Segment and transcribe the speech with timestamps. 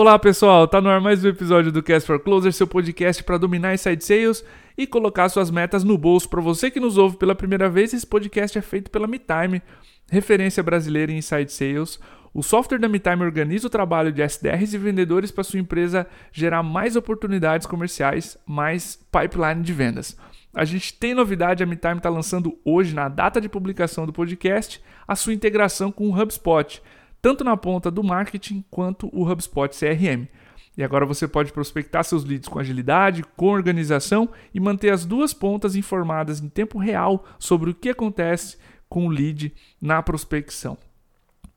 [0.00, 3.36] Olá pessoal, tá no ar mais um episódio do Cast for Closer, seu podcast para
[3.36, 4.42] dominar inside sales
[4.74, 6.26] e colocar suas metas no bolso.
[6.26, 9.60] Para você que nos ouve pela primeira vez, esse podcast é feito pela MeTime,
[10.10, 12.00] referência brasileira em inside sales.
[12.32, 16.62] O software da MeTime organiza o trabalho de SDRs e vendedores para sua empresa gerar
[16.62, 20.16] mais oportunidades comerciais, mais pipeline de vendas.
[20.54, 24.82] A gente tem novidade, a MeTime está lançando hoje, na data de publicação do podcast,
[25.06, 26.80] a sua integração com o HubSpot
[27.22, 30.26] tanto na ponta do marketing quanto o HubSpot CRM.
[30.76, 35.34] E agora você pode prospectar seus leads com agilidade, com organização e manter as duas
[35.34, 38.56] pontas informadas em tempo real sobre o que acontece
[38.88, 40.78] com o lead na prospecção.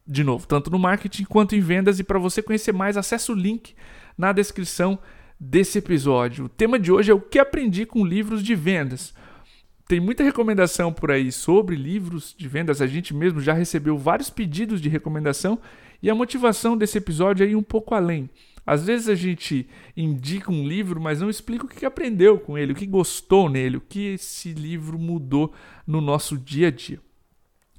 [0.05, 1.99] De novo, tanto no marketing quanto em vendas.
[1.99, 3.73] E para você conhecer mais, acesse o link
[4.17, 4.99] na descrição
[5.39, 6.45] desse episódio.
[6.45, 9.13] O tema de hoje é o que aprendi com livros de vendas
[9.87, 12.81] tem muita recomendação por aí sobre livros de vendas.
[12.81, 15.59] A gente mesmo já recebeu vários pedidos de recomendação
[16.01, 18.29] e a motivação desse episódio é ir um pouco além.
[18.65, 22.71] Às vezes a gente indica um livro, mas não explica o que aprendeu com ele,
[22.71, 25.53] o que gostou nele, o que esse livro mudou
[25.85, 26.99] no nosso dia a dia.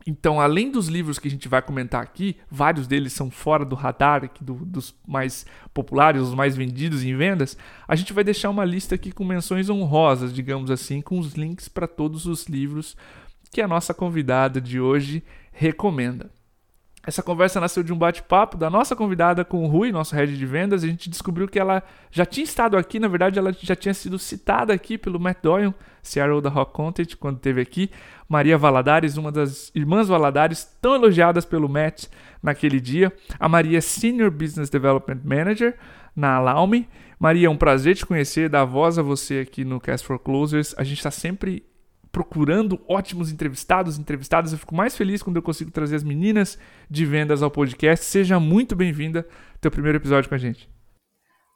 [0.07, 3.75] Então, além dos livros que a gente vai comentar aqui, vários deles são fora do
[3.75, 7.57] radar aqui do, dos mais populares, os mais vendidos em vendas,
[7.89, 11.69] a gente vai deixar uma lista aqui com menções honrosas, digamos assim, com os links
[11.69, 12.97] para todos os livros
[13.51, 16.31] que a nossa convidada de hoje recomenda.
[17.07, 20.47] Essa conversa nasceu de um bate-papo da nossa convidada com o Rui, nosso head de
[20.47, 20.83] vendas.
[20.83, 24.19] A gente descobriu que ela já tinha estado aqui, na verdade, ela já tinha sido
[24.19, 27.91] citada aqui pelo Matt Doyle, CRO da Rock Content, quando esteve aqui.
[28.29, 32.07] Maria Valadares, uma das irmãs Valadares, tão elogiadas pelo Matt
[32.43, 33.13] naquele dia.
[33.39, 35.77] A Maria é Senior Business Development Manager
[36.17, 36.89] na Alaume.
[37.19, 40.75] Maria, é um prazer te conhecer, dar voz a você aqui no Cast for Closers.
[40.77, 41.63] A gente está sempre
[42.15, 44.53] procurando ótimos entrevistados, entrevistadas.
[44.53, 46.57] Eu fico mais feliz quando eu consigo trazer as meninas
[46.89, 48.05] de vendas ao podcast.
[48.05, 50.71] Seja muito bem-vinda ao teu primeiro episódio com a gente.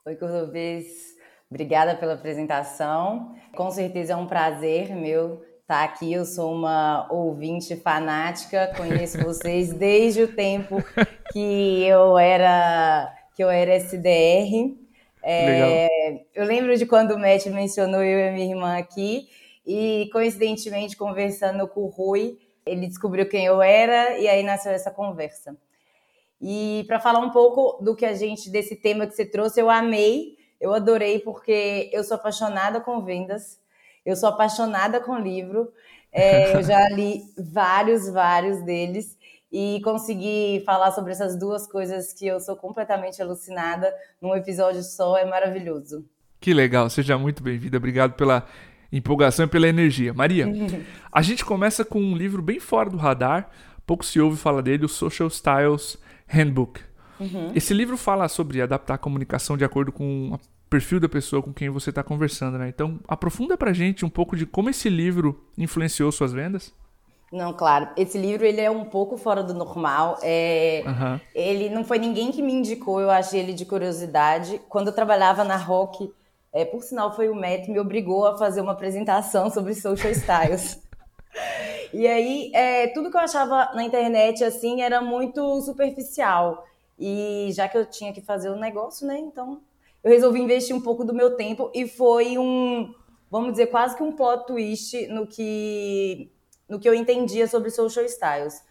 [0.05, 1.15] Oi, Cordobês.
[1.49, 3.37] Obrigada pela apresentação.
[3.55, 6.13] Com certeza é um prazer meu estar aqui.
[6.13, 10.83] Eu sou uma ouvinte fanática, conheço vocês desde o tempo
[11.33, 14.77] que eu era que eu era SDR.
[15.23, 19.29] É, eu lembro de quando o Matt mencionou eu e a minha irmã aqui.
[19.69, 24.91] E coincidentemente, conversando com o Rui, ele descobriu quem eu era e aí nasceu essa
[24.91, 25.55] conversa.
[26.41, 29.69] E para falar um pouco do que a gente, desse tema que você trouxe, eu
[29.69, 33.61] amei, eu adorei, porque eu sou apaixonada com vendas,
[34.07, 35.71] eu sou apaixonada com livro,
[36.11, 39.19] é, eu já li vários, vários deles
[39.53, 45.19] e consegui falar sobre essas duas coisas que eu sou completamente alucinada num episódio só,
[45.19, 46.09] é maravilhoso.
[46.41, 48.47] Que legal, seja muito bem-vinda, obrigado pela
[48.91, 50.15] empolgação e pela energia.
[50.15, 50.47] Maria,
[51.13, 53.51] a gente começa com um livro bem fora do radar,
[53.87, 56.81] pouco se ouve falar dele, o Social Styles Handbook.
[57.21, 57.53] Uhum.
[57.55, 61.53] Esse livro fala sobre adaptar a comunicação de acordo com o perfil da pessoa com
[61.53, 62.69] quem você está conversando, né?
[62.69, 66.73] Então, aprofunda pra gente um pouco de como esse livro influenciou suas vendas.
[67.33, 67.89] Não, claro.
[67.97, 70.19] Esse livro ele é um pouco fora do normal.
[70.23, 70.83] É...
[70.87, 71.21] Uhum.
[71.35, 74.61] Ele não foi ninguém que me indicou, eu achei ele de curiosidade.
[74.69, 76.11] Quando eu trabalhava na Rock,
[76.53, 80.13] é, por sinal, foi o Matt que me obrigou a fazer uma apresentação sobre social
[80.13, 80.83] styles.
[81.93, 86.65] e aí, é, tudo que eu achava na internet, assim, era muito superficial.
[86.99, 89.61] E já que eu tinha que fazer o um negócio, né, então
[90.03, 92.93] eu resolvi investir um pouco do meu tempo e foi um,
[93.31, 96.33] vamos dizer, quase que um plot twist no que,
[96.69, 98.63] no que eu entendia sobre social styles.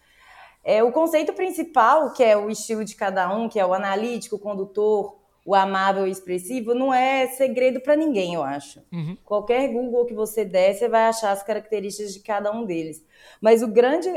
[0.64, 4.36] É, o conceito principal, que é o estilo de cada um, que é o analítico,
[4.36, 5.17] o condutor,
[5.48, 8.82] o amável e expressivo não é segredo para ninguém, eu acho.
[8.92, 9.16] Uhum.
[9.24, 13.02] Qualquer Google que você der, você vai achar as características de cada um deles.
[13.40, 14.10] Mas o grande,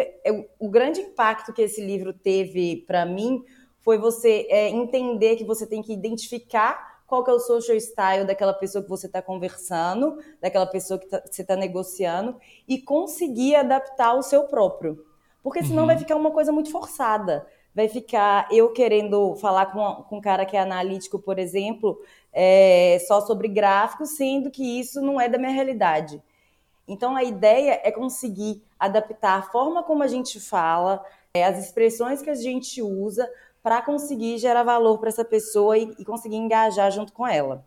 [0.59, 3.45] o grande impacto que esse livro teve para mim
[3.79, 8.27] foi você é, entender que você tem que identificar qual que é o social style
[8.27, 12.35] daquela pessoa que você está conversando, daquela pessoa que, tá, você está negociando,
[12.67, 15.05] e conseguir adaptar o seu próprio.
[15.41, 15.87] Porque senão uhum.
[15.87, 20.45] vai ficar uma coisa muito forçada vai ficar eu querendo falar com, com um cara
[20.45, 22.01] que é analítico, por exemplo,
[22.33, 26.21] é, só sobre gráficos, sendo que isso não é da minha realidade.
[26.87, 31.03] Então, a ideia é conseguir adaptar a forma como a gente fala,
[31.33, 33.29] é, as expressões que a gente usa,
[33.63, 37.65] para conseguir gerar valor para essa pessoa e, e conseguir engajar junto com ela.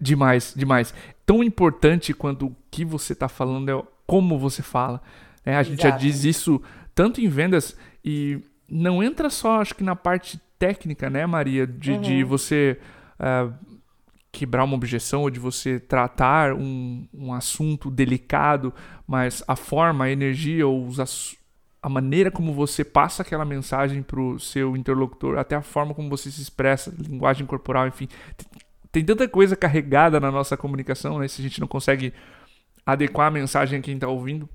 [0.00, 0.94] Demais, demais.
[1.26, 5.02] Tão importante quanto o que você está falando é como você fala.
[5.44, 5.94] É, a gente Exato.
[5.94, 6.62] já diz isso
[6.94, 11.66] tanto em vendas e não entra só, acho que na parte técnica, né, Maria?
[11.66, 12.00] De, uhum.
[12.00, 12.78] de você
[13.18, 13.52] uh,
[14.30, 18.72] quebrar uma objeção ou de você tratar um, um assunto delicado,
[19.06, 21.36] mas a forma, a energia ou os,
[21.82, 26.08] a maneira como você passa aquela mensagem para o seu interlocutor, até a forma como
[26.08, 28.08] você se expressa, linguagem corporal, enfim.
[28.92, 31.28] Tem tanta coisa carregada na nossa comunicação, né?
[31.28, 32.12] Se a gente não consegue
[32.84, 34.48] adequar a mensagem a quem está ouvindo,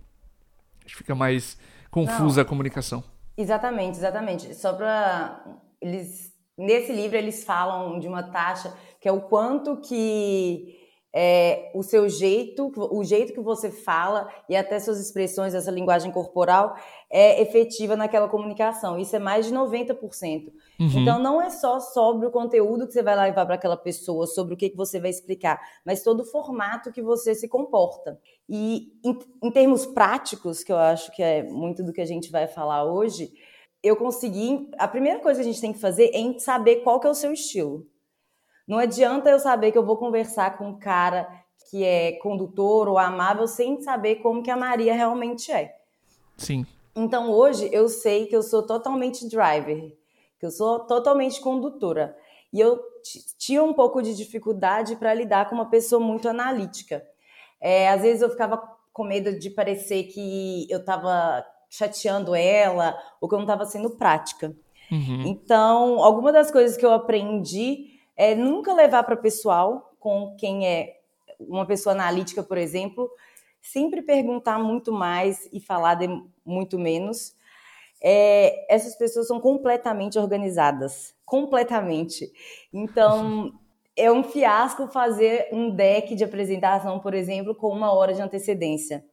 [0.79, 1.57] a gente fica mais
[1.89, 3.03] confusa não, a comunicação.
[3.37, 4.53] Exatamente, exatamente.
[4.55, 5.43] Só para
[5.81, 10.79] eles nesse livro eles falam de uma taxa que é o quanto que
[11.15, 16.11] é, o seu jeito, o jeito que você fala e até suas expressões, essa linguagem
[16.11, 16.75] corporal
[17.09, 18.97] é efetiva naquela comunicação.
[18.97, 20.51] Isso é mais de 90%.
[20.79, 20.89] Uhum.
[20.95, 24.55] Então não é só sobre o conteúdo que você vai levar para aquela pessoa, sobre
[24.55, 28.19] o que, que você vai explicar, mas todo o formato que você se comporta.
[28.49, 32.31] E em, em termos práticos, que eu acho que é muito do que a gente
[32.31, 33.31] vai falar hoje,
[33.83, 34.69] eu consegui.
[34.79, 37.15] A primeira coisa que a gente tem que fazer é saber qual que é o
[37.15, 37.85] seu estilo.
[38.67, 41.27] Não adianta eu saber que eu vou conversar com um cara
[41.69, 45.75] que é condutor ou amável sem saber como que a Maria realmente é.
[46.37, 46.65] Sim.
[46.95, 49.91] Então hoje eu sei que eu sou totalmente driver,
[50.39, 52.15] que eu sou totalmente condutora.
[52.51, 52.79] E eu
[53.37, 57.03] tinha um pouco de dificuldade para lidar com uma pessoa muito analítica.
[57.59, 58.61] É, às vezes eu ficava
[58.93, 63.89] com medo de parecer que eu estava chateando ela ou que eu não estava sendo
[63.91, 64.55] prática.
[64.91, 65.23] Uhum.
[65.25, 70.99] Então, alguma das coisas que eu aprendi é nunca levar para pessoal com quem é
[71.39, 73.09] uma pessoa analítica, por exemplo,
[73.61, 75.97] sempre perguntar muito mais e falar
[76.45, 77.35] muito menos.
[78.01, 82.31] É, essas pessoas são completamente organizadas, completamente.
[82.71, 83.53] Então
[83.95, 89.05] é um fiasco fazer um deck de apresentação, por exemplo, com uma hora de antecedência,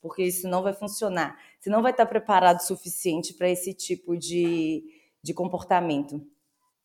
[0.00, 1.36] porque isso não vai funcionar.
[1.58, 4.82] Você não vai estar preparado o suficiente para esse tipo de,
[5.22, 6.26] de comportamento.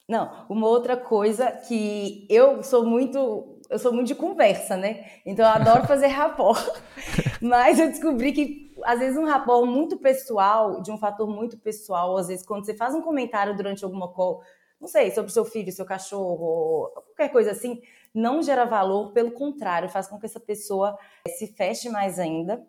[0.07, 5.04] Não, uma outra coisa que eu sou muito, eu sou muito de conversa, né?
[5.25, 6.62] Então eu adoro fazer rapport.
[7.42, 12.18] Mas eu descobri que às vezes um rapport muito pessoal, de um fator muito pessoal,
[12.18, 14.44] às vezes quando você faz um comentário durante alguma call,
[14.80, 17.81] não sei, sobre seu filho, seu cachorro, qualquer coisa assim,
[18.13, 20.98] não gera valor, pelo contrário, faz com que essa pessoa
[21.28, 22.63] se feche mais ainda.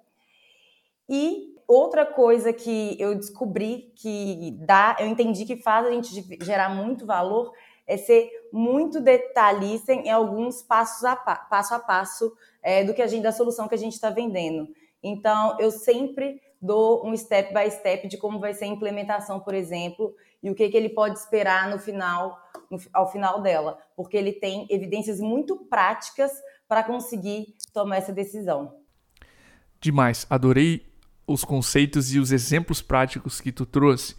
[1.09, 6.69] E outra coisa que eu descobri que dá, eu entendi que faz a gente gerar
[6.69, 7.53] muito valor
[7.87, 12.33] é ser muito detalhista em alguns passos a passo a passo
[12.63, 14.69] é, do que a gente da solução que a gente está vendendo.
[15.03, 19.55] Então, eu sempre dou um step by step de como vai ser a implementação, por
[19.55, 22.37] exemplo, e o que, que ele pode esperar no final,
[22.71, 26.33] no, ao final dela, porque ele tem evidências muito práticas
[26.67, 28.75] para conseguir tomar essa decisão.
[29.81, 30.96] Demais, adorei
[31.27, 34.15] os conceitos e os exemplos práticos que tu trouxe.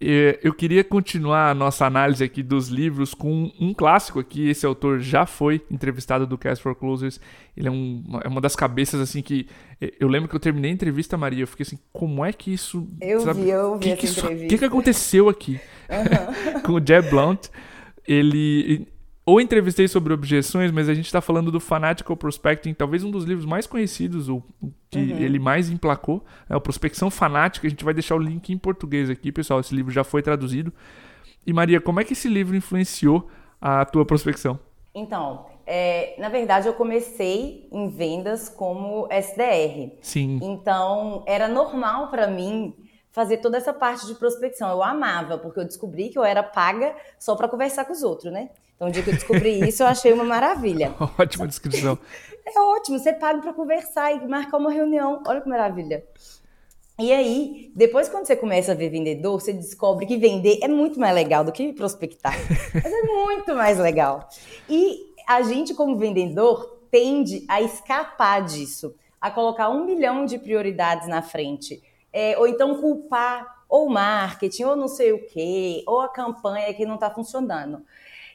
[0.00, 4.48] Eu queria continuar a nossa análise aqui dos livros com um clássico aqui.
[4.48, 7.20] Esse autor já foi entrevistado do Cast for Closers.
[7.56, 9.48] Ele é, um, é uma das cabeças assim que
[9.98, 11.42] eu lembro que eu terminei a entrevista, Maria.
[11.42, 12.88] Eu fiquei assim, como é que isso?
[13.00, 14.46] Eu sabe, vi, eu vi que essa que entrevista.
[14.46, 16.60] O que, que aconteceu aqui uhum.
[16.62, 17.48] com o Jeb Blount?
[18.06, 18.86] Ele
[19.28, 23.24] ou entrevistei sobre objeções, mas a gente está falando do Fanatical Prospecting, talvez um dos
[23.24, 24.42] livros mais conhecidos, o,
[24.88, 25.18] que uhum.
[25.18, 27.66] ele mais emplacou, é o Prospecção Fanática.
[27.66, 29.60] A gente vai deixar o link em português aqui, pessoal.
[29.60, 30.72] Esse livro já foi traduzido.
[31.46, 33.28] E Maria, como é que esse livro influenciou
[33.60, 34.58] a tua prospecção?
[34.94, 39.92] Então, é, na verdade, eu comecei em vendas como SDR.
[40.00, 40.40] Sim.
[40.42, 42.74] Então, era normal para mim
[43.10, 44.70] fazer toda essa parte de prospecção.
[44.70, 48.32] Eu amava, porque eu descobri que eu era paga só para conversar com os outros,
[48.32, 48.48] né?
[48.78, 50.94] Então, o dia que eu descobri isso, eu achei uma maravilha.
[51.18, 51.98] Ótima descrição.
[52.46, 55.20] É ótimo, você paga para conversar e marcar uma reunião.
[55.26, 56.04] Olha que maravilha.
[56.96, 60.98] E aí, depois quando você começa a ver vendedor, você descobre que vender é muito
[61.00, 62.34] mais legal do que prospectar.
[62.72, 64.28] Mas é muito mais legal.
[64.68, 71.08] E a gente, como vendedor, tende a escapar disso, a colocar um milhão de prioridades
[71.08, 71.82] na frente.
[72.12, 76.72] É, ou então culpar ou o marketing, ou não sei o quê, ou a campanha
[76.72, 77.82] que não está funcionando.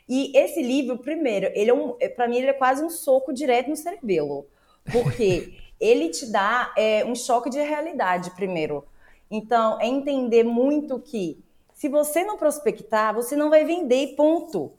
[0.07, 3.33] E esse livro, primeiro, ele é um, é, para mim ele é quase um soco
[3.33, 4.45] direto no cerebelo,
[4.91, 8.85] porque ele te dá é, um choque de realidade primeiro.
[9.31, 11.43] Então, é entender muito que
[11.73, 14.71] se você não prospectar, você não vai vender, ponto.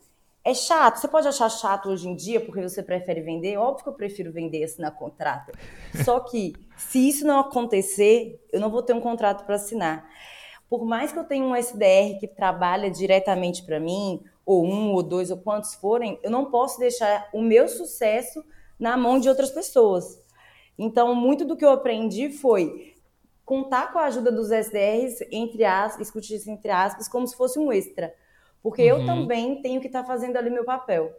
[0.45, 3.57] É chato, você pode achar chato hoje em dia porque você prefere vender.
[3.57, 5.53] Óbvio que eu prefiro vender e assinar contrato.
[6.05, 10.09] Só que se isso não acontecer, eu não vou ter um contrato para assinar.
[10.69, 15.03] Por mais que eu tenha um SDR que trabalha diretamente para mim, ou um, ou
[15.03, 18.45] dois, ou quantos forem, eu não posso deixar o meu sucesso
[18.79, 20.23] na mão de outras pessoas.
[20.79, 22.95] Então, muito do que eu aprendi foi
[23.45, 27.59] contar com a ajuda dos SDRs, entre aspas, discutir isso entre aspas, como se fosse
[27.59, 28.15] um extra.
[28.63, 29.01] Porque uhum.
[29.01, 31.15] eu também tenho que estar tá fazendo ali meu papel.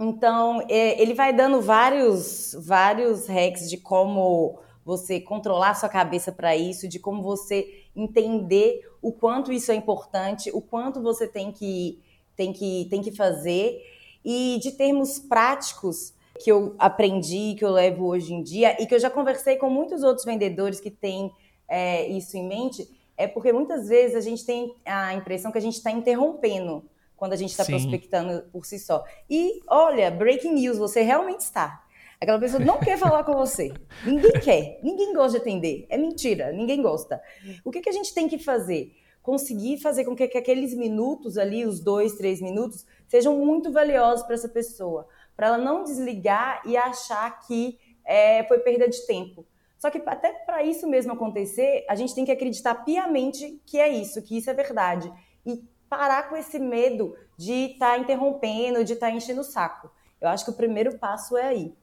[0.00, 6.56] Então, é, ele vai dando vários, vários hacks de como você controlar sua cabeça para
[6.56, 12.00] isso, de como você entender o quanto isso é importante, o quanto você tem que,
[12.38, 13.82] tem que, tem que fazer,
[14.24, 18.94] e de termos práticos que eu aprendi, que eu levo hoje em dia, e que
[18.94, 21.32] eu já conversei com muitos outros vendedores que têm
[21.68, 25.60] é, isso em mente, é porque muitas vezes a gente tem a impressão que a
[25.60, 29.04] gente está interrompendo quando a gente está prospectando por si só.
[29.28, 31.84] E olha, breaking news, você realmente está.
[32.20, 33.72] Aquela pessoa não quer falar com você.
[34.04, 34.78] Ninguém quer.
[34.84, 35.86] Ninguém gosta de atender.
[35.88, 36.52] É mentira.
[36.52, 37.20] Ninguém gosta.
[37.64, 38.92] O que, que a gente tem que fazer?
[39.22, 44.24] Conseguir fazer com que, que aqueles minutos ali, os dois, três minutos, sejam muito valiosos
[44.24, 45.06] para essa pessoa.
[45.36, 49.46] Para ela não desligar e achar que é, foi perda de tempo.
[49.78, 53.88] Só que até para isso mesmo acontecer, a gente tem que acreditar piamente que é
[53.88, 55.12] isso, que isso é verdade.
[55.46, 59.90] E parar com esse medo de estar tá interrompendo, de estar tá enchendo o saco.
[60.20, 61.74] Eu acho que o primeiro passo é aí.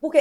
[0.00, 0.18] Porque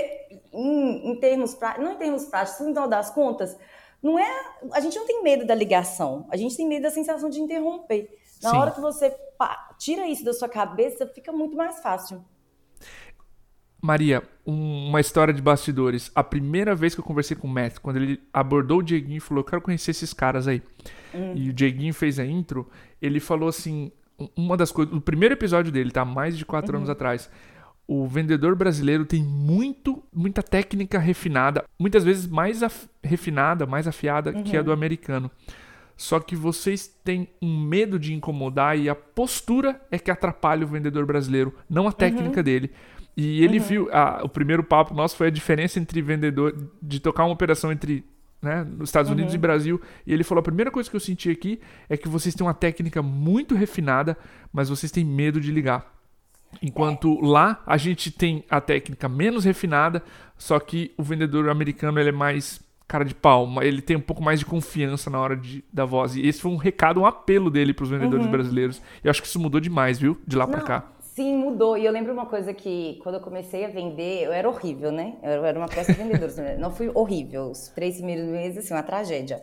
[0.54, 3.58] em, em termos não em termos práticos, no final das contas,
[4.06, 7.28] não é, a gente não tem medo da ligação, a gente tem medo da sensação
[7.28, 8.08] de interromper.
[8.44, 8.58] Na Sim.
[8.58, 12.24] hora que você pá, tira isso da sua cabeça, fica muito mais fácil.
[13.82, 16.12] Maria, um, uma história de bastidores.
[16.14, 19.20] A primeira vez que eu conversei com o Matt, quando ele abordou o Dieguinho e
[19.20, 20.62] falou: Eu quero conhecer esses caras aí.
[21.12, 21.34] Hum.
[21.36, 22.70] E o Dieguinho fez a intro,
[23.02, 23.92] ele falou assim:
[24.38, 24.94] Uma das coisas.
[24.94, 26.06] O primeiro episódio dele, tá?
[26.06, 26.78] Mais de quatro uhum.
[26.78, 27.28] anos atrás.
[27.88, 32.62] O vendedor brasileiro tem muito, muita técnica refinada, muitas vezes mais
[33.04, 34.44] refinada, mais afiada uhum.
[34.44, 34.74] que a do uhum.
[34.74, 35.30] americano.
[35.98, 40.68] Só que vocês têm um medo de incomodar e a postura é que atrapalha o
[40.68, 42.44] vendedor brasileiro, não a técnica uhum.
[42.44, 42.72] dele.
[43.16, 43.66] E ele uhum.
[43.66, 47.72] viu, a, o primeiro papo nosso foi a diferença entre vendedor, de tocar uma operação
[47.72, 48.04] entre
[48.42, 49.38] né, nos Estados Unidos uhum.
[49.38, 49.82] e Brasil.
[50.06, 52.54] E ele falou: a primeira coisa que eu senti aqui é que vocês têm uma
[52.54, 54.18] técnica muito refinada,
[54.52, 55.95] mas vocês têm medo de ligar.
[56.62, 60.04] Enquanto lá a gente tem a técnica menos refinada,
[60.38, 64.22] só que o vendedor americano ele é mais cara de pau, ele tem um pouco
[64.22, 66.16] mais de confiança na hora de, da voz.
[66.16, 68.32] E esse foi um recado, um apelo dele para os vendedores uhum.
[68.32, 68.82] brasileiros.
[69.04, 70.20] E eu acho que isso mudou demais, viu?
[70.26, 70.92] De lá para cá.
[71.00, 71.78] Sim, mudou.
[71.78, 75.16] E eu lembro uma coisa que quando eu comecei a vender, eu era horrível, né?
[75.24, 76.58] Eu era uma peça vendedora.
[76.60, 77.52] não fui horrível.
[77.52, 79.42] Os três primeiros meses, assim, uma tragédia.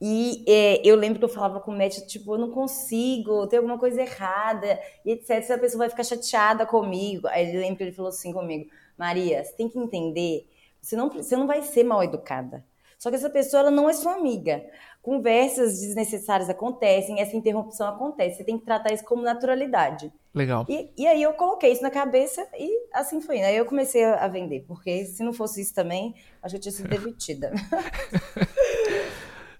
[0.00, 3.58] E é, eu lembro que eu falava com o médico, tipo, eu não consigo, tem
[3.58, 5.42] alguma coisa errada, e etc.
[5.42, 7.26] Se a pessoa vai ficar chateada comigo.
[7.28, 10.46] Aí eu lembro que ele falou assim comigo, Maria, você tem que entender,
[10.80, 12.64] você não, você não vai ser mal educada.
[12.98, 14.64] Só que essa pessoa ela não é sua amiga.
[15.02, 18.38] Conversas desnecessárias acontecem, essa interrupção acontece.
[18.38, 20.12] Você tem que tratar isso como naturalidade.
[20.34, 20.66] Legal.
[20.68, 23.42] E, e aí eu coloquei isso na cabeça e assim foi.
[23.42, 26.72] Aí eu comecei a vender, porque se não fosse isso também, acho que eu tinha
[26.72, 27.52] sido demitida.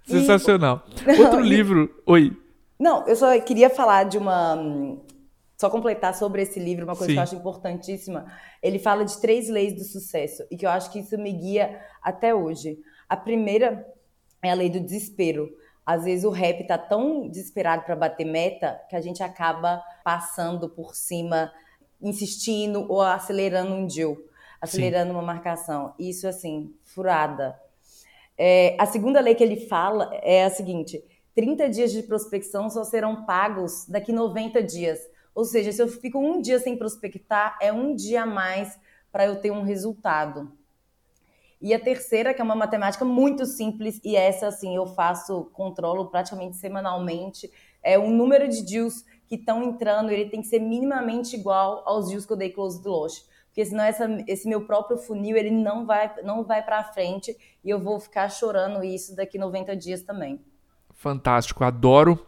[0.07, 0.85] Sensacional.
[1.07, 1.21] E...
[1.21, 2.03] Outro livro.
[2.07, 2.37] Oi.
[2.79, 4.57] Não, eu só queria falar de uma.
[5.57, 7.13] Só completar sobre esse livro, uma coisa Sim.
[7.15, 8.27] que eu acho importantíssima.
[8.63, 11.81] Ele fala de três leis do sucesso e que eu acho que isso me guia
[12.03, 12.79] até hoje.
[13.09, 13.87] A primeira
[14.43, 15.49] é a lei do desespero
[15.87, 20.69] às vezes o rap tá tão desesperado para bater meta que a gente acaba passando
[20.69, 21.53] por cima,
[22.03, 24.17] insistindo ou acelerando um deal,
[24.61, 25.17] acelerando Sim.
[25.17, 25.95] uma marcação.
[25.97, 27.57] Isso, assim, furada.
[28.39, 31.03] É, a segunda lei que ele fala é a seguinte:
[31.35, 34.99] 30 dias de prospecção só serão pagos daqui 90 dias.
[35.35, 38.79] Ou seja, se eu fico um dia sem prospectar, é um dia a mais
[39.13, 40.51] para eu ter um resultado.
[41.61, 46.07] E a terceira, que é uma matemática muito simples, e essa, assim, eu faço, controlo
[46.07, 47.51] praticamente semanalmente,
[47.83, 52.09] é o número de deals que estão entrando, ele tem que ser minimamente igual aos
[52.09, 53.29] deals que eu dei close do loss.
[53.57, 57.35] Porque senão essa, esse meu próprio funil, ele não vai, não vai para frente
[57.65, 60.39] e eu vou ficar chorando isso daqui 90 dias também.
[60.93, 62.23] Fantástico, adoro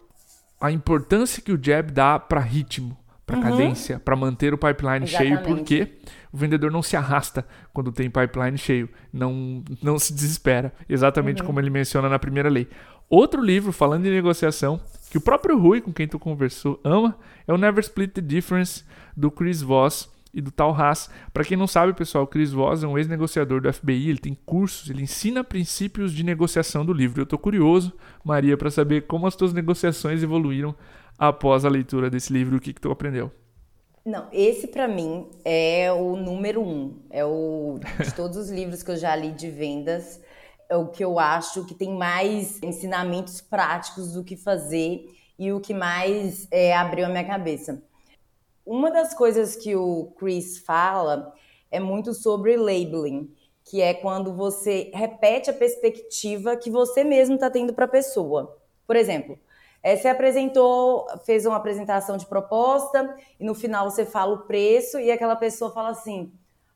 [0.59, 3.43] a importância que o Jab dá para ritmo para uhum.
[3.43, 5.37] cadência, para manter o pipeline Exatamente.
[5.37, 5.99] cheio, porque
[6.33, 11.49] o vendedor não se arrasta quando tem pipeline cheio, não, não se desespera, exatamente uhum.
[11.49, 12.67] como ele menciona na primeira lei.
[13.07, 14.81] Outro livro falando de negociação,
[15.11, 18.83] que o próprio Rui, com quem tu conversou, ama, é o Never Split the Difference,
[19.15, 20.09] do Chris Voss
[20.39, 21.11] e do Tal Haas.
[21.33, 24.39] Para quem não sabe, pessoal, o Chris Voss é um ex-negociador do FBI, ele tem
[24.47, 27.21] cursos, ele ensina princípios de negociação do livro.
[27.21, 27.93] Eu estou curioso,
[28.25, 30.75] Maria, para saber como as tuas negociações evoluíram
[31.19, 33.33] após a leitura desse livro, o que, que tu aprendeu?
[34.05, 37.03] Não, esse para mim é o número um.
[37.11, 40.21] É o de todos os livros que eu já li de vendas,
[40.69, 45.05] é o que eu acho que tem mais ensinamentos práticos do que fazer
[45.37, 47.83] e o que mais é, abriu a minha cabeça.
[48.69, 51.33] Uma das coisas que o Chris fala
[51.71, 53.35] é muito sobre labeling,
[53.65, 58.59] que é quando você repete a perspectiva que você mesmo está tendo para a pessoa.
[58.87, 59.39] Por exemplo,
[59.83, 65.01] é, você apresentou, fez uma apresentação de proposta e no final você fala o preço
[65.01, 66.31] e aquela pessoa fala assim: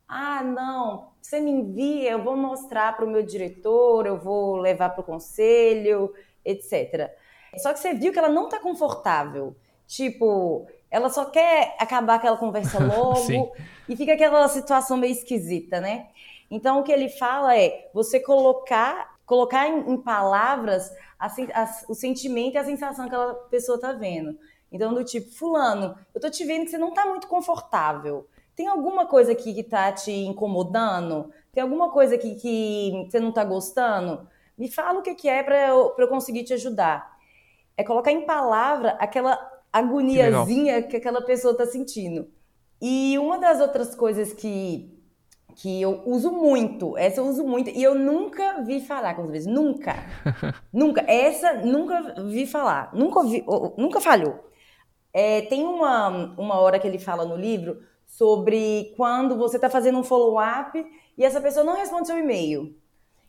[0.07, 4.89] ah, não, você me envia, eu vou mostrar para o meu diretor, eu vou levar
[4.89, 6.11] para o conselho,
[6.43, 7.11] etc.
[7.57, 9.55] Só que você viu que ela não está confortável.
[9.85, 13.51] Tipo, ela só quer acabar aquela conversa logo
[13.89, 16.09] e fica aquela situação meio esquisita, né?
[16.51, 21.95] Então, o que ele fala é você colocar, colocar em, em palavras a, a, o
[21.95, 24.37] sentimento e a sensação que aquela pessoa está vendo.
[24.71, 28.27] Então, do tipo, fulano, eu tô te vendo que você não está muito confortável.
[28.55, 31.31] Tem alguma coisa aqui que está te incomodando?
[31.51, 34.27] Tem alguma coisa aqui que você não está gostando?
[34.55, 37.17] Me fala o que, que é para eu, eu conseguir te ajudar.
[37.75, 42.27] É colocar em palavra aquela agoniazinha que, que aquela pessoa está sentindo.
[42.79, 45.01] E uma das outras coisas que,
[45.55, 49.47] que eu uso muito, essa eu uso muito, e eu nunca vi falar com vezes,
[49.47, 49.95] nunca,
[50.71, 53.43] nunca, essa nunca vi falar, nunca vi,
[53.77, 54.47] nunca falhou.
[55.11, 59.97] É, tem uma, uma hora que ele fala no livro sobre quando você está fazendo
[59.97, 60.85] um follow-up
[61.17, 62.75] e essa pessoa não responde seu e-mail.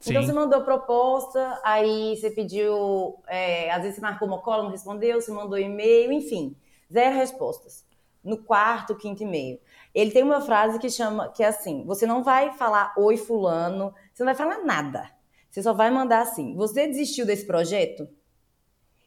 [0.04, 0.12] Então, Sim.
[0.12, 4.70] Então você mandou proposta, aí você pediu, é, às vezes você marcou uma cola, não
[4.70, 6.54] respondeu, você mandou e-mail, enfim,
[6.92, 7.84] zero respostas.
[8.22, 9.60] No quarto, quinto e-mail.
[9.94, 13.94] Ele tem uma frase que chama, que é assim: você não vai falar oi fulano,
[14.12, 15.10] você não vai falar nada.
[15.50, 18.08] Você só vai mandar assim: você desistiu desse projeto?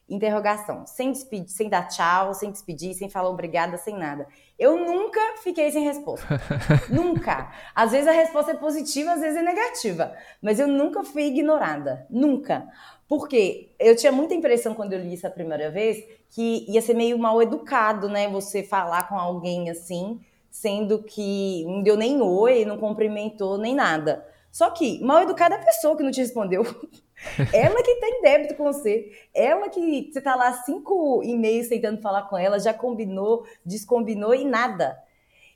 [0.09, 0.85] Interrogação.
[0.87, 4.25] Sem despedir, sem dar tchau, sem despedir, sem falar obrigada, sem nada.
[4.57, 6.25] Eu nunca fiquei sem resposta.
[6.89, 7.51] nunca.
[7.75, 10.15] Às vezes a resposta é positiva, às vezes é negativa.
[10.41, 12.07] Mas eu nunca fui ignorada.
[12.09, 12.65] Nunca.
[13.07, 16.93] Porque eu tinha muita impressão quando eu li isso a primeira vez que ia ser
[16.93, 18.29] meio mal educado, né?
[18.29, 24.25] Você falar com alguém assim, sendo que não deu nem oi, não cumprimentou, nem nada.
[24.51, 26.63] Só que mal educada é a pessoa que não te respondeu.
[27.53, 29.11] ela que tem débito com você.
[29.33, 34.45] Ela que você tá lá cinco e-mails tentando falar com ela, já combinou, descombinou e
[34.45, 34.97] nada.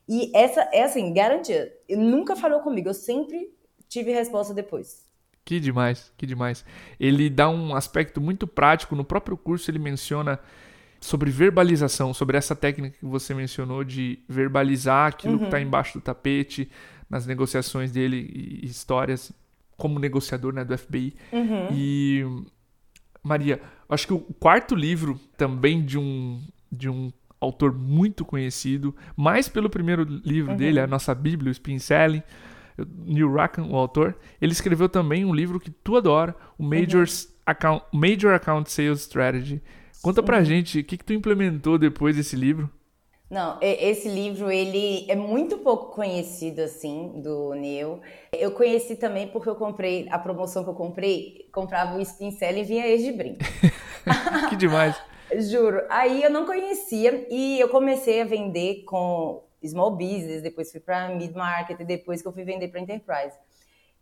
[0.07, 1.71] E essa é assim, garantia.
[1.89, 3.53] Nunca falou comigo, eu sempre
[3.87, 5.05] tive resposta depois.
[5.43, 6.65] Que demais, que demais.
[6.99, 8.95] Ele dá um aspecto muito prático.
[8.95, 10.39] No próprio curso ele menciona
[10.99, 15.39] sobre verbalização, sobre essa técnica que você mencionou de verbalizar aquilo tá uhum.
[15.39, 16.69] que está embaixo do tapete,
[17.09, 19.31] nas negociações dele e histórias
[19.81, 21.15] como negociador né, do FBI.
[21.31, 21.69] Uhum.
[21.73, 22.23] E
[23.23, 26.39] Maria, acho que o quarto livro também de um
[26.71, 30.57] de um autor muito conhecido, mais pelo primeiro livro uhum.
[30.57, 32.21] dele, a nossa Bíblia, o Spin Selling,
[33.03, 37.31] Neil Rackham, o autor, ele escreveu também um livro que tu adora, o Majors uhum.
[37.47, 39.61] Account, Major Account Sales Strategy.
[40.03, 40.45] Conta pra uhum.
[40.45, 42.69] gente o que, que tu implementou depois desse livro.
[43.31, 48.01] Não, esse livro ele é muito pouco conhecido assim do Neil.
[48.29, 52.63] Eu conheci também porque eu comprei a promoção que eu comprei, comprava o Spin e
[52.63, 53.39] vinha esse de brinde.
[54.49, 55.01] que demais.
[55.49, 55.81] Juro.
[55.89, 61.07] Aí eu não conhecia e eu comecei a vender com small business, depois fui para
[61.07, 63.37] mid market e depois que eu fui vender para enterprise.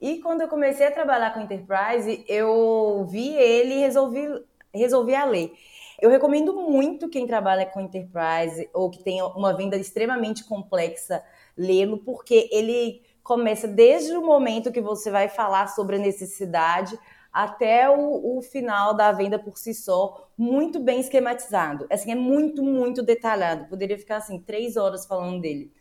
[0.02, 4.28] E quando eu comecei a trabalhar com enterprise, eu vi ele e resolvi
[4.74, 5.54] resolvi a ler.
[6.02, 11.22] Eu recomendo muito quem trabalha com enterprise ou que tem uma venda extremamente complexa
[11.58, 16.98] lê-lo, porque ele começa desde o momento que você vai falar sobre a necessidade
[17.34, 21.86] até o, o, final da venda por si só, muito bem esquematizado.
[21.90, 23.68] Assim, é muito, muito detalhado.
[23.68, 25.72] Poderia ficar assim três horas falando dele.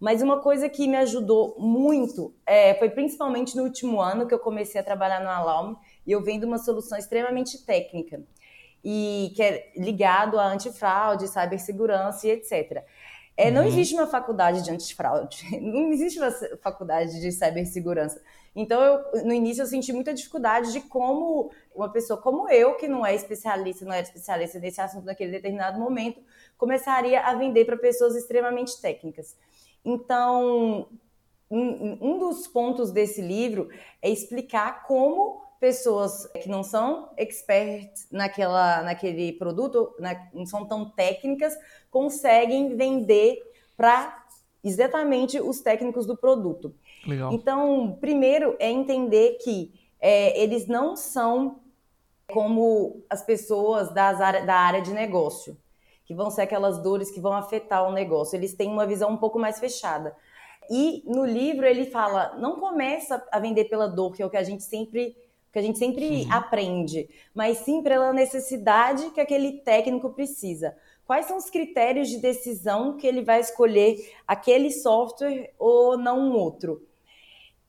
[0.00, 4.38] Mas uma coisa que me ajudou muito é, foi principalmente no último ano que eu
[4.38, 8.22] comecei a trabalhar no Alarm e eu vendo uma solução extremamente técnica
[8.90, 12.82] e que é ligado a antifraude, cibersegurança e etc.
[13.36, 13.68] É, não uhum.
[13.68, 16.30] existe uma faculdade de antifraude, não existe uma
[16.62, 18.18] faculdade de cibersegurança.
[18.56, 22.88] Então, eu, no início, eu senti muita dificuldade de como uma pessoa como eu, que
[22.88, 26.22] não é especialista, não era especialista nesse assunto naquele determinado momento,
[26.56, 29.36] começaria a vender para pessoas extremamente técnicas.
[29.84, 30.88] Então,
[31.50, 33.68] um, um dos pontos desse livro
[34.00, 40.88] é explicar como pessoas que não são experts naquela, naquele produto, na, não são tão
[40.90, 41.56] técnicas,
[41.90, 43.42] conseguem vender
[43.76, 44.26] para
[44.62, 46.74] exatamente os técnicos do produto.
[47.06, 47.32] Legal.
[47.32, 51.60] Então, primeiro é entender que é, eles não são
[52.32, 55.56] como as pessoas das área, da área de negócio,
[56.04, 58.36] que vão ser aquelas dores que vão afetar o negócio.
[58.36, 60.14] Eles têm uma visão um pouco mais fechada.
[60.70, 64.36] E no livro ele fala, não começa a vender pela dor, que é o que
[64.36, 65.16] a gente sempre
[65.58, 66.32] que a gente sempre uhum.
[66.32, 70.76] aprende, mas sim pela necessidade que aquele técnico precisa.
[71.04, 76.32] Quais são os critérios de decisão que ele vai escolher aquele software ou não um
[76.34, 76.86] outro?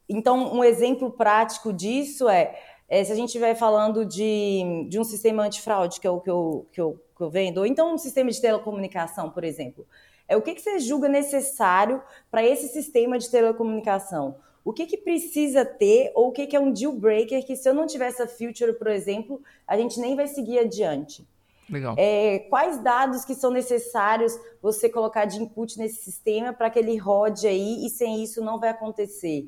[0.07, 5.03] Então, um exemplo prático disso é, é se a gente estiver falando de, de um
[5.03, 7.97] sistema antifraude, que é o que eu, que, eu, que eu vendo, ou então um
[7.97, 9.87] sistema de telecomunicação, por exemplo.
[10.27, 14.35] É o que, que você julga necessário para esse sistema de telecomunicação?
[14.63, 17.67] O que, que precisa ter ou o que, que é um deal breaker que se
[17.67, 21.27] eu não tiver essa feature, por exemplo, a gente nem vai seguir adiante.
[21.69, 21.95] Legal.
[21.97, 26.97] É, quais dados que são necessários você colocar de input nesse sistema para que ele
[26.97, 29.47] rode aí e sem isso não vai acontecer?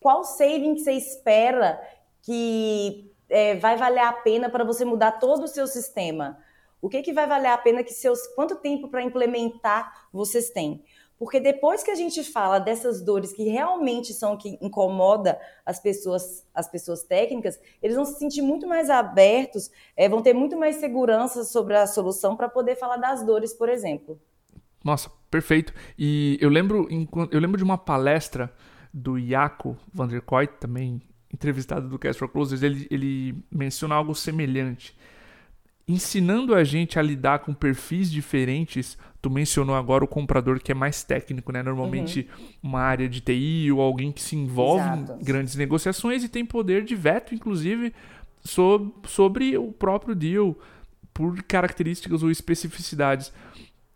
[0.00, 1.80] Qual saving que você espera
[2.22, 6.38] que é, vai valer a pena para você mudar todo o seu sistema?
[6.82, 8.26] O que, que vai valer a pena que seus.
[8.28, 10.82] Quanto tempo para implementar vocês têm?
[11.20, 16.48] Porque depois que a gente fala dessas dores que realmente são que incomoda as pessoas,
[16.54, 20.76] as pessoas técnicas, eles vão se sentir muito mais abertos, é, vão ter muito mais
[20.76, 24.18] segurança sobre a solução para poder falar das dores, por exemplo.
[24.82, 25.74] Nossa, perfeito.
[25.98, 26.88] E eu lembro,
[27.30, 28.50] eu lembro de uma palestra
[28.90, 34.14] do Jaco van der Kooi, também entrevistado do Cast for Closers, ele, ele menciona algo
[34.14, 34.96] semelhante
[35.92, 38.96] ensinando a gente a lidar com perfis diferentes.
[39.22, 41.62] Tu mencionou agora o comprador que é mais técnico, né?
[41.62, 42.46] Normalmente uhum.
[42.62, 45.20] uma área de TI ou alguém que se envolve Exato.
[45.20, 47.92] em grandes negociações e tem poder de veto, inclusive,
[48.42, 50.56] sobre, sobre o próprio deal,
[51.12, 53.32] por características ou especificidades.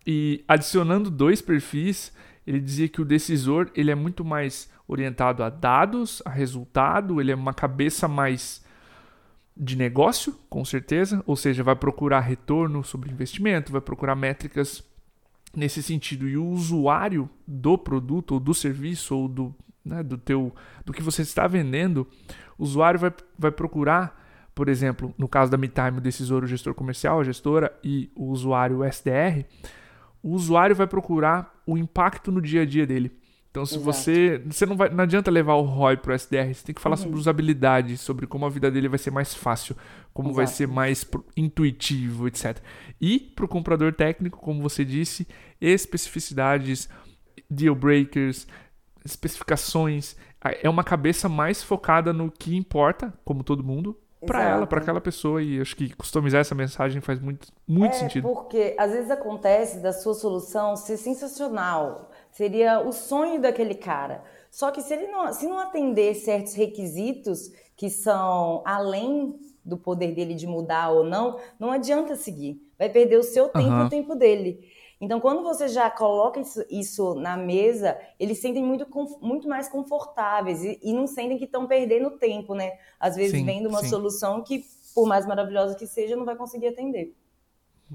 [0.07, 2.13] E adicionando dois perfis,
[2.47, 7.33] ele dizia que o decisor ele é muito mais orientado a dados, a resultado, ele
[7.33, 8.63] é uma cabeça mais
[9.57, 14.85] de negócio, com certeza, ou seja, vai procurar retorno sobre investimento, vai procurar métricas
[15.57, 16.29] nesse sentido.
[16.29, 21.03] E o usuário do produto ou do serviço ou do, né, do teu do que
[21.03, 22.07] você está vendendo,
[22.59, 24.21] o usuário vai, vai procurar,
[24.55, 28.27] por exemplo, no caso da MeTime, o decisor, o gestor comercial, a gestora e o
[28.27, 29.45] usuário o SDR,
[30.23, 33.13] o usuário vai procurar o impacto no dia a dia dele.
[33.55, 33.85] Então, se Exato.
[33.85, 34.43] você.
[34.47, 34.89] Você não vai.
[34.89, 37.03] Não adianta levar o ROI pro SDR, você tem que falar uhum.
[37.05, 39.77] sobre usabilidade, sobre como a vida dele vai ser mais fácil,
[40.13, 40.37] como Exato.
[40.37, 42.59] vai ser mais intuitivo, etc.
[43.01, 45.29] E pro comprador técnico, como você disse,
[45.61, 46.89] especificidades,
[47.49, 48.49] deal breakers,
[49.05, 50.17] especificações.
[50.61, 55.01] É uma cabeça mais focada no que importa, como todo mundo, para ela, para aquela
[55.01, 55.41] pessoa.
[55.41, 58.29] E acho que customizar essa mensagem faz muito, muito é sentido.
[58.29, 64.25] Porque às vezes acontece da sua solução ser sensacional Seria o sonho daquele cara.
[64.51, 70.13] Só que se ele não, se não atender certos requisitos que são além do poder
[70.13, 72.61] dele de mudar ou não, não adianta seguir.
[72.77, 73.83] Vai perder o seu tempo uhum.
[73.85, 74.69] e o tempo dele.
[75.01, 78.85] Então, quando você já coloca isso, isso na mesa, eles sentem muito,
[79.23, 82.73] muito mais confortáveis e, e não sentem que estão perdendo tempo, né?
[82.99, 83.91] Às vezes, sim, vendo uma sim.
[83.91, 87.15] solução que, por mais maravilhosa que seja, não vai conseguir atender.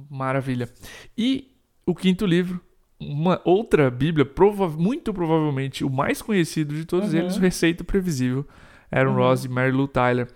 [0.09, 0.69] Maravilha.
[1.17, 2.61] E o quinto livro,
[2.99, 7.19] uma outra Bíblia, prova muito provavelmente o mais conhecido de todos uhum.
[7.19, 8.45] eles, o Receita Previsível,
[8.91, 9.17] Aaron uhum.
[9.17, 10.27] Ross e Mary Lou Tyler.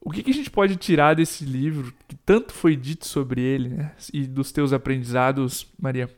[0.00, 3.68] O que, que, a gente pode tirar desse livro, que tanto foi dito sobre ele,
[3.68, 3.92] né?
[4.12, 6.08] e dos teus aprendizados, Maria?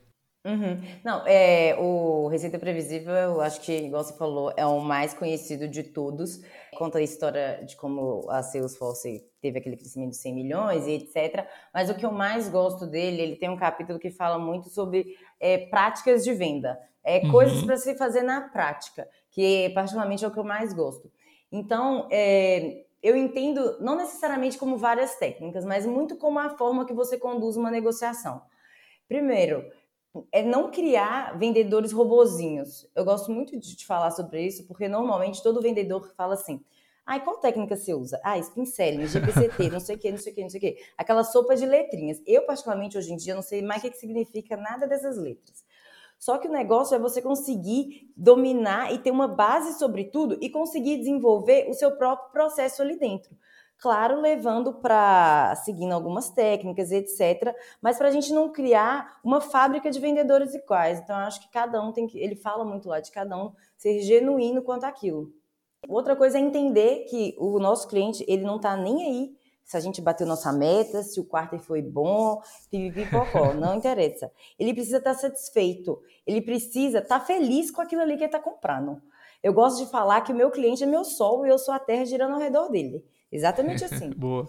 [0.46, 0.81] Uhum.
[1.05, 5.68] Não, é, o Receita Previsível, eu acho que, igual você falou, é o mais conhecido
[5.68, 6.40] de todos.
[6.79, 11.46] Conta a história de como a Salesforce teve aquele crescimento de 100 milhões e etc.
[11.75, 15.14] Mas o que eu mais gosto dele, ele tem um capítulo que fala muito sobre
[15.40, 16.79] é, práticas de venda.
[17.03, 17.33] É, uhum.
[17.33, 21.11] Coisas para se fazer na prática, que particularmente é o que eu mais gosto.
[21.50, 26.92] Então, é, eu entendo não necessariamente como várias técnicas, mas muito como a forma que
[26.92, 28.42] você conduz uma negociação.
[29.09, 29.64] Primeiro,
[30.31, 32.88] é não criar vendedores robozinhos.
[32.94, 36.62] Eu gosto muito de te falar sobre isso, porque normalmente todo vendedor fala assim:
[37.11, 38.20] ah, qual técnica você usa?
[38.23, 40.61] Ah, spin selling, GPCT, não sei o que, não sei o que, não sei o
[40.61, 40.77] que.
[40.96, 42.23] Aquela sopa de letrinhas.
[42.25, 45.64] Eu, particularmente, hoje em dia, não sei mais o que significa nada dessas letras.
[46.20, 50.49] Só que o negócio é você conseguir dominar e ter uma base sobre tudo e
[50.49, 53.37] conseguir desenvolver o seu próprio processo ali dentro.
[53.77, 57.57] Claro, levando para seguindo algumas técnicas, etc.
[57.83, 61.01] Mas para a gente não criar uma fábrica de vendedores iguais.
[61.01, 62.20] Então, acho que cada um tem que.
[62.20, 65.33] Ele fala muito lá de cada um ser genuíno quanto àquilo.
[65.88, 69.40] Outra coisa é entender que o nosso cliente ele não está nem aí
[69.71, 74.29] se a gente bateu nossa meta, se o quarto foi bom, pipipipocó, não interessa.
[74.59, 78.27] Ele precisa estar tá satisfeito, ele precisa estar tá feliz com aquilo ali que ele
[78.27, 79.01] está comprando.
[79.40, 81.79] Eu gosto de falar que o meu cliente é meu sol e eu sou a
[81.79, 83.05] terra girando ao redor dele.
[83.31, 84.11] Exatamente assim.
[84.19, 84.49] Boa.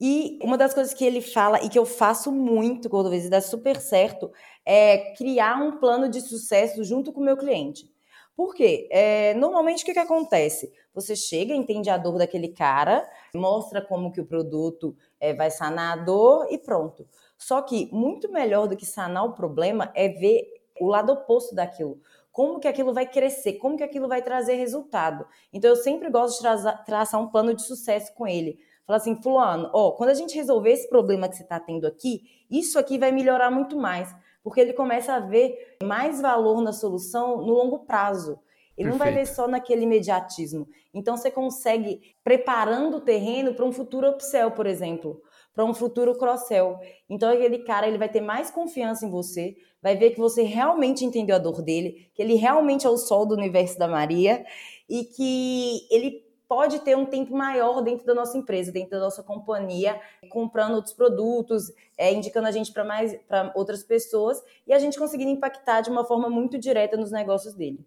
[0.00, 3.42] E uma das coisas que ele fala e que eu faço muito quando vezes dá
[3.42, 4.32] super certo
[4.64, 7.94] é criar um plano de sucesso junto com o meu cliente.
[8.36, 8.86] Por quê?
[8.90, 10.70] É, normalmente o que, que acontece?
[10.94, 15.98] Você chega, entende a dor daquele cara, mostra como que o produto é, vai sanar
[15.98, 17.08] a dor e pronto.
[17.38, 20.46] Só que muito melhor do que sanar o problema é ver
[20.78, 21.98] o lado oposto daquilo
[22.36, 25.26] como que aquilo vai crescer, como que aquilo vai trazer resultado.
[25.50, 28.58] Então eu sempre gosto de traçar, traçar um plano de sucesso com ele.
[28.86, 32.44] Falar assim, fulano, ó, quando a gente resolver esse problema que você está tendo aqui,
[32.50, 34.14] isso aqui vai melhorar muito mais,
[34.46, 38.38] porque ele começa a ver mais valor na solução no longo prazo.
[38.78, 38.90] Ele Perfeito.
[38.90, 40.68] não vai ver só naquele imediatismo.
[40.94, 45.20] Então você consegue preparando o terreno para um futuro upsell, por exemplo,
[45.52, 46.78] para um futuro cross-sell.
[47.10, 51.04] Então aquele cara ele vai ter mais confiança em você, vai ver que você realmente
[51.04, 54.46] entendeu a dor dele, que ele realmente é o sol do universo da Maria
[54.88, 59.22] e que ele pode ter um tempo maior dentro da nossa empresa, dentro da nossa
[59.22, 64.78] companhia, comprando outros produtos, é, indicando a gente para mais para outras pessoas e a
[64.78, 67.84] gente conseguindo impactar de uma forma muito direta nos negócios dele.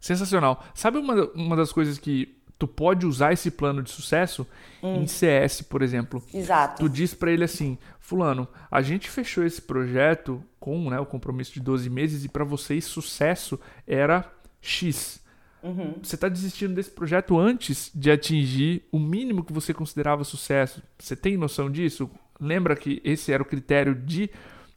[0.00, 0.62] Sensacional.
[0.74, 4.46] Sabe uma, uma das coisas que tu pode usar esse plano de sucesso
[4.82, 5.02] hum.
[5.02, 6.22] em CS, por exemplo.
[6.32, 6.82] Exato.
[6.82, 11.52] Tu diz para ele assim, fulano, a gente fechou esse projeto com né, o compromisso
[11.52, 15.22] de 12 meses e para vocês sucesso era X.
[15.62, 15.94] Uhum.
[16.02, 20.82] Você está desistindo desse projeto antes de atingir o mínimo que você considerava sucesso.
[20.98, 22.10] Você tem noção disso?
[22.40, 24.30] Lembra que esse era o critério de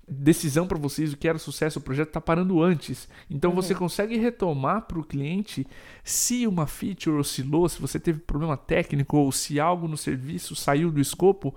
[0.09, 3.07] decisão para vocês, o que era sucesso, o projeto está parando antes.
[3.29, 3.55] Então uhum.
[3.55, 5.67] você consegue retomar para o cliente
[6.03, 10.91] se uma feature oscilou, se você teve problema técnico ou se algo no serviço saiu
[10.91, 11.53] do escopo.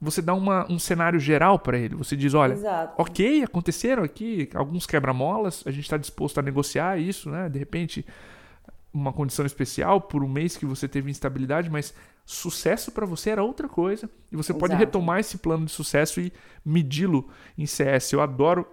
[0.00, 1.94] Você dá uma, um cenário geral para ele.
[1.94, 2.94] Você diz: olha, Exato.
[2.96, 7.50] ok, aconteceram aqui alguns quebra-molas, a gente está disposto a negociar isso, né?
[7.50, 8.06] De repente,
[8.92, 13.42] uma condição especial por um mês que você teve instabilidade, mas sucesso para você era
[13.42, 14.08] outra coisa.
[14.30, 14.60] E você Exato.
[14.60, 16.32] pode retomar esse plano de sucesso e
[16.64, 18.12] medi-lo em CS.
[18.12, 18.66] Eu adoro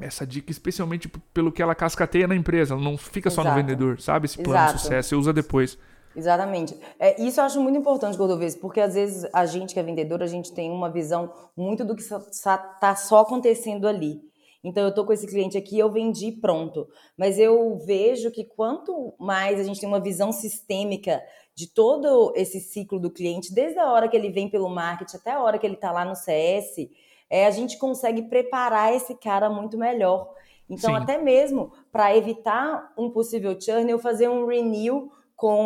[0.00, 2.74] essa dica, especialmente pelo que ela cascateia na empresa.
[2.74, 3.48] Ela não fica Exato.
[3.48, 4.26] só no vendedor, sabe?
[4.26, 4.74] Esse plano Exato.
[4.74, 5.78] de sucesso, você usa depois.
[6.14, 6.74] Exatamente.
[6.98, 10.22] É, isso eu acho muito importante, Gordovez, porque às vezes a gente que é vendedor,
[10.22, 14.22] a gente tem uma visão muito do que está só acontecendo ali.
[14.64, 16.88] Então eu tô com esse cliente aqui, eu vendi pronto.
[17.16, 21.22] Mas eu vejo que quanto mais a gente tem uma visão sistêmica
[21.54, 25.32] de todo esse ciclo do cliente, desde a hora que ele vem pelo marketing até
[25.32, 26.88] a hora que ele está lá no CS,
[27.30, 30.32] é, a gente consegue preparar esse cara muito melhor.
[30.68, 30.96] Então, Sim.
[30.96, 35.64] até mesmo para evitar um possível churn, eu fazer um renew com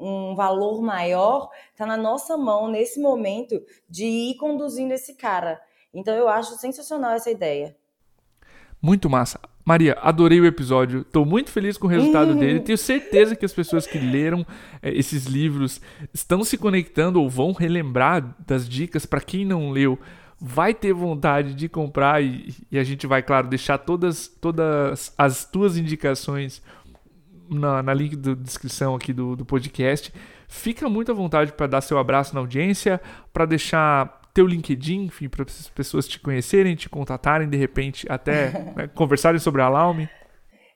[0.00, 5.60] um valor maior, está na nossa mão nesse momento de ir conduzindo esse cara.
[5.94, 7.76] Então, eu acho sensacional essa ideia.
[8.80, 9.38] Muito massa.
[9.64, 11.02] Maria, adorei o episódio.
[11.02, 12.60] Estou muito feliz com o resultado dele.
[12.60, 14.44] Tenho certeza que as pessoas que leram
[14.82, 15.80] é, esses livros
[16.12, 19.04] estão se conectando ou vão relembrar das dicas.
[19.04, 19.98] Para quem não leu,
[20.40, 25.44] vai ter vontade de comprar e, e, a gente vai, claro, deixar todas, todas as
[25.44, 26.62] tuas indicações
[27.48, 30.12] na, na link da descrição aqui do, do podcast.
[30.48, 33.00] Fica muito à vontade para dar seu abraço na audiência,
[33.32, 38.50] para deixar teu LinkedIn, enfim, para as pessoas te conhecerem, te contatarem, de repente até
[38.76, 40.08] né, conversarem sobre a Laume?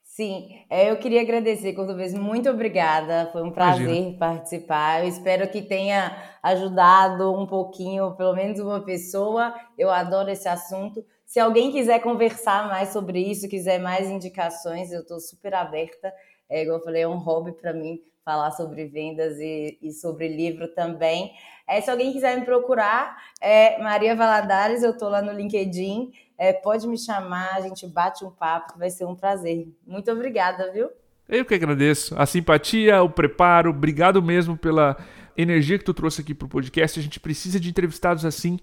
[0.03, 4.17] Sim, é, eu queria agradecer, Cordovez, muito obrigada, foi um prazer Imagina.
[4.17, 10.49] participar, eu espero que tenha ajudado um pouquinho, pelo menos uma pessoa, eu adoro esse
[10.49, 16.13] assunto, se alguém quiser conversar mais sobre isso, quiser mais indicações, eu estou super aberta,
[16.49, 20.29] é, igual eu falei, é um hobby para mim falar sobre vendas e, e sobre
[20.29, 21.33] livro também,
[21.67, 26.13] é, se alguém quiser me procurar, é Maria Valadares, eu estou lá no LinkedIn.
[26.37, 29.69] É, pode me chamar, a gente bate um papo, que vai ser um prazer.
[29.87, 30.91] Muito obrigada, viu?
[31.29, 32.15] Eu que agradeço.
[32.19, 34.97] A simpatia, o preparo, obrigado mesmo pela
[35.37, 36.99] energia que tu trouxe aqui para o podcast.
[36.99, 38.59] A gente precisa de entrevistados assim,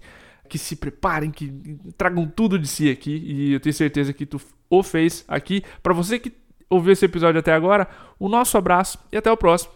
[0.48, 1.50] que se preparem, que
[1.96, 3.16] tragam tudo de si aqui.
[3.16, 5.64] E eu tenho certeza que tu o fez aqui.
[5.82, 6.32] Para você que
[6.70, 7.88] ouviu esse episódio até agora,
[8.18, 9.72] o nosso abraço e até o próximo.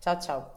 [0.00, 0.56] Tchau, tchau.